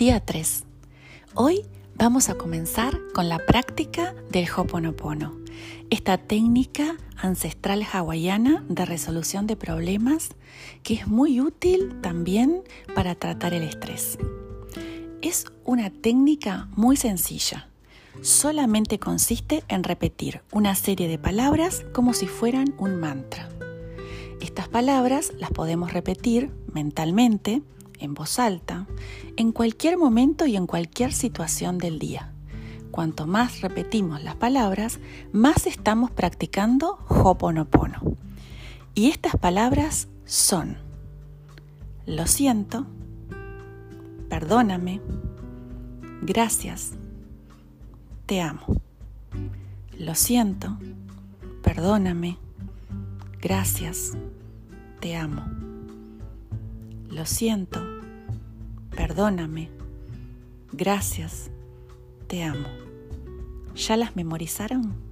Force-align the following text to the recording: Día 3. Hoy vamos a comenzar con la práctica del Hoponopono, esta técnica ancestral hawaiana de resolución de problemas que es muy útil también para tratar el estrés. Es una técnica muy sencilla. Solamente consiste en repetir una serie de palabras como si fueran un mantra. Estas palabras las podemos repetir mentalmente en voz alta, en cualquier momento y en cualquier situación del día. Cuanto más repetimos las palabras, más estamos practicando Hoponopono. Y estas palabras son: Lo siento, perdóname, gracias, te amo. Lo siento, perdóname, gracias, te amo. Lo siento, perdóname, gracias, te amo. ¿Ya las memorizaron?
Día 0.00 0.18
3. 0.18 0.64
Hoy 1.34 1.66
vamos 1.94 2.30
a 2.30 2.34
comenzar 2.34 2.98
con 3.12 3.28
la 3.28 3.38
práctica 3.38 4.14
del 4.30 4.48
Hoponopono, 4.50 5.36
esta 5.90 6.16
técnica 6.16 6.96
ancestral 7.18 7.82
hawaiana 7.82 8.64
de 8.66 8.86
resolución 8.86 9.46
de 9.46 9.56
problemas 9.56 10.30
que 10.84 10.94
es 10.94 11.06
muy 11.06 11.42
útil 11.42 12.00
también 12.00 12.62
para 12.94 13.14
tratar 13.14 13.52
el 13.52 13.62
estrés. 13.62 14.16
Es 15.20 15.44
una 15.66 15.90
técnica 15.90 16.70
muy 16.76 16.96
sencilla. 16.96 17.68
Solamente 18.22 18.98
consiste 18.98 19.64
en 19.68 19.84
repetir 19.84 20.40
una 20.50 20.76
serie 20.76 21.08
de 21.08 21.18
palabras 21.18 21.84
como 21.92 22.14
si 22.14 22.26
fueran 22.26 22.74
un 22.78 22.98
mantra. 23.00 23.50
Estas 24.40 24.66
palabras 24.66 25.34
las 25.36 25.50
podemos 25.50 25.92
repetir 25.92 26.50
mentalmente 26.72 27.60
en 28.00 28.14
voz 28.14 28.38
alta, 28.38 28.86
en 29.36 29.52
cualquier 29.52 29.96
momento 29.96 30.46
y 30.46 30.56
en 30.56 30.66
cualquier 30.66 31.12
situación 31.12 31.78
del 31.78 31.98
día. 31.98 32.32
Cuanto 32.90 33.26
más 33.26 33.60
repetimos 33.60 34.22
las 34.24 34.34
palabras, 34.34 34.98
más 35.32 35.66
estamos 35.66 36.10
practicando 36.10 36.98
Hoponopono. 37.08 38.16
Y 38.94 39.10
estas 39.10 39.36
palabras 39.36 40.08
son: 40.24 40.76
Lo 42.06 42.26
siento, 42.26 42.86
perdóname, 44.28 45.00
gracias, 46.22 46.92
te 48.26 48.40
amo. 48.40 48.64
Lo 49.96 50.14
siento, 50.16 50.76
perdóname, 51.62 52.38
gracias, 53.40 54.16
te 54.98 55.14
amo. 55.14 55.69
Lo 57.10 57.26
siento, 57.26 57.80
perdóname, 58.94 59.68
gracias, 60.72 61.50
te 62.28 62.44
amo. 62.44 62.68
¿Ya 63.74 63.96
las 63.96 64.14
memorizaron? 64.14 65.09